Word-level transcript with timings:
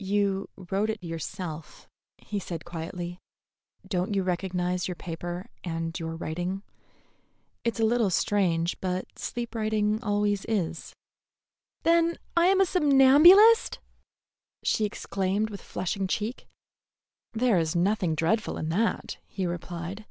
"You 0.00 0.48
wrote 0.56 0.90
it 0.90 1.04
yourself," 1.04 1.88
he 2.16 2.40
said 2.40 2.64
quietly. 2.64 3.20
"Don't 3.86 4.12
you 4.12 4.24
recognize 4.24 4.88
your 4.88 4.96
paper 4.96 5.46
and 5.62 5.96
your 6.00 6.16
writing? 6.16 6.64
It's 7.62 7.78
a 7.78 7.84
little 7.84 8.10
strange, 8.10 8.74
but 8.80 9.16
sleep 9.20 9.54
writing 9.54 10.02
always 10.02 10.44
is." 10.46 10.94
"Then 11.84 12.16
I 12.36 12.48
am 12.48 12.60
a 12.60 12.66
somnambulist!" 12.66 13.78
she 14.64 14.84
exclaimed, 14.84 15.48
with 15.48 15.62
flushing 15.62 16.08
cheek. 16.08 16.48
"There 17.32 17.56
is 17.60 17.76
nothing 17.76 18.16
dreadful 18.16 18.56
in 18.58 18.70
that," 18.70 19.18
he 19.28 19.46
replied. 19.46 20.06